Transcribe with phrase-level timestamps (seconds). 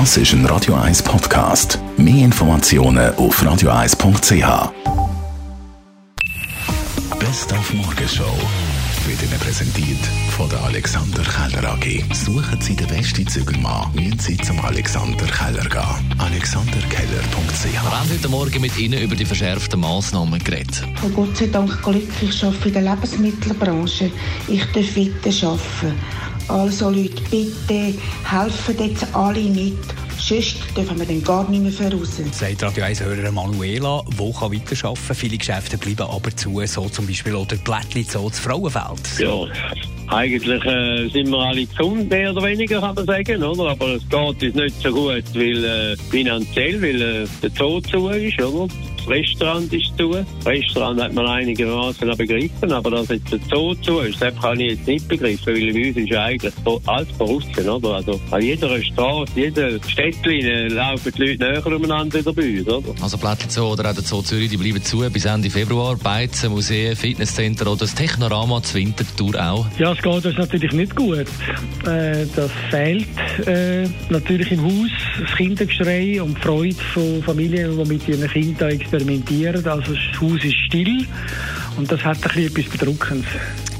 [0.00, 1.78] Das ist ein Radio 1 Podcast.
[1.96, 4.72] Mehr Informationen auf radio1.ch.
[7.20, 8.36] Best auf Morgenshow
[9.06, 10.04] wird Ihnen präsentiert
[10.36, 12.02] von der Alexander Keller AG.
[12.12, 16.18] Suchen Sie den besten Zügelmann, müssen Sie zum Alexander Keller gehen.
[16.18, 20.82] AlexanderKeller.ch Wir haben heute Morgen mit Ihnen über die verschärften Massnahmen geredet.
[21.02, 24.10] Bin Gott sei Dank glücklich, ich arbeite in der Lebensmittelbranche.
[24.48, 25.94] Ich darf weiter arbeiten.
[26.48, 30.03] Also Leute, bitte helfen jetzt alle mit.
[30.26, 32.16] Sonst dürfen wir dann gar nicht mehr voraus.
[32.32, 35.14] Sagt Radio 1 Hörer Manuela, wo kann weiterarbeiten?
[35.14, 39.18] Viele Geschäfte bleiben aber zu, so zum Beispiel oder Blättli so das Frauenfeld.
[39.18, 39.46] Ja,
[40.08, 43.70] eigentlich äh, sind wir alle gesund, mehr oder weniger, kann man sagen, oder?
[43.70, 48.08] Aber es geht uns nicht so gut, weil äh, finanziell, weil äh, der Zoo zu
[48.08, 48.72] ist, oder?
[48.98, 50.10] Das Restaurant ist zu.
[50.12, 54.62] Das Restaurant hat man einigermaßen begriffen, aber dass jetzt der Zoo zu ist, das habe
[54.62, 56.54] ich jetzt nicht begriffen, weil bei uns ist eigentlich
[56.86, 57.96] alles draussen, oder?
[57.96, 62.66] Also an jeder Straße, jeder Städtchen äh, laufen die Leute näher umeinander wieder bei uns,
[62.66, 63.02] oder?
[63.02, 65.96] Also Plättli Zoo oder auch der Zoo Zürich, die bleiben zu bis Ende Februar.
[65.96, 69.66] Beizen, Museen, Fitnesscenter oder das Technorama zur Wintertour auch.
[69.78, 71.26] Ja, es geht uns natürlich nicht gut.
[71.86, 73.06] Äh, das fehlt
[73.46, 78.70] äh, natürlich im Haus, das Kindergeschrei und die Freude von Familien, die mit ihren Kindern
[78.70, 79.66] experimentieren.
[79.66, 81.06] Also das Haus ist still
[81.76, 83.30] und das hat ein bisschen etwas Bedrückendes.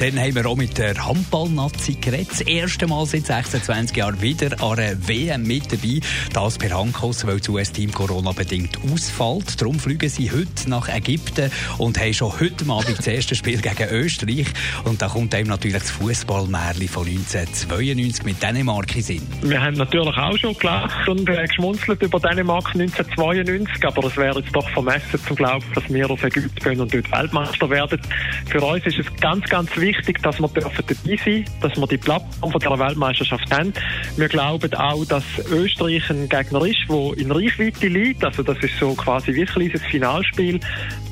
[0.00, 2.30] Dann haben wir auch mit der Handball-Nazi geredet.
[2.30, 6.00] Das erste Mal seit 26 Jahren wieder an einer WM mit dabei.
[6.32, 9.60] Das per Handkuss, weil das US-Team Corona-bedingt ausfällt.
[9.60, 13.90] Darum fliegen sie heute nach Ägypten und haben schon heute Abend das erste Spiel gegen
[13.90, 14.46] Österreich.
[14.84, 19.28] Und da kommt einem natürlich das Fußballmärchen von 1992 mit Dänemark in Sinn.
[19.42, 24.40] Wir haben natürlich auch schon gelacht und äh, geschmunzelt über Dänemark 1992, aber es wäre
[24.40, 28.00] jetzt doch vermessen zu glauben, dass wir auf Ägypten gehen und dort Weltmeister werden.
[28.48, 29.89] Für uns ist es ganz, ganz wichtig,
[30.22, 33.72] dass wir dabei sein dass wir die Plattform von der Weltmeisterschaft haben.
[34.16, 38.24] Wir glauben auch, dass Österreich ein Gegner ist, der in Reichweite liegt.
[38.24, 40.60] Also das ist so quasi wie ein kleines Finalspiel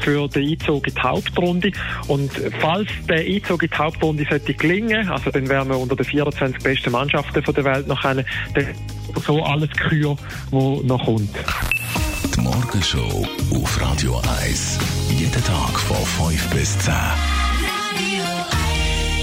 [0.00, 1.72] für den Einzug in die Hauptrunde.
[2.08, 2.30] Und
[2.60, 6.62] falls der Einzug in die Hauptrunde sollte gelingen, also dann wären wir unter den 24
[6.62, 8.24] besten Mannschaften der Welt noch eine,
[8.54, 8.66] dann
[9.26, 10.16] so alles Kür,
[10.50, 11.30] wo noch kommt.
[12.34, 14.78] Die Morgenshow auf Radio 1.
[15.10, 16.92] Jeden Tag von 5 bis 10.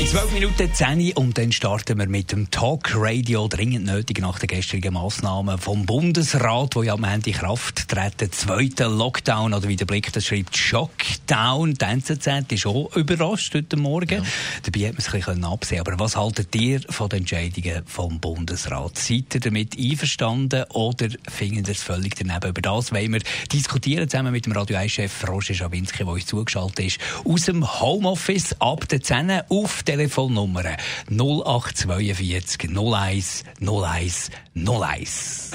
[0.02, 4.40] In 12 Minuten 10 und dann starten wir mit dem Talk Radio dringend nötig nach
[4.40, 8.32] den gestrigen Massnahmen vom Bundesrat, wo ja am Ende Kraft treten.
[8.32, 11.76] Zweiter Lockdown oder wie der Blick das schreibt, Shockdown.
[11.76, 14.24] Die NZZ ist auch überrascht heute Morgen.
[14.24, 14.30] Ja.
[14.64, 18.20] Dabei hat man es ein bisschen absehen Aber was haltet ihr von den Entscheidungen vom
[18.20, 18.98] Bundesrat?
[18.98, 22.50] Seid ihr damit einverstanden oder findet ihr es völlig daneben?
[22.50, 23.22] Über das wollen wir
[23.54, 28.56] diskutieren zusammen mit dem Radio 1-Chef Roger Schawinski, der uns zugeschaltet ist, aus dem Homeoffice
[28.58, 30.78] ab der 10 auf Telefonnummer
[31.10, 35.52] 0842 01 01 01.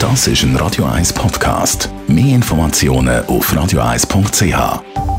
[0.00, 1.88] Das ist ein Radio 1 Podcast.
[2.08, 5.13] Mehr Informationen auf radio1.ch.